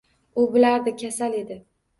U 0.43 0.45
bilardi, 0.55 0.95
kasal 1.05 1.39
edi. 1.45 1.63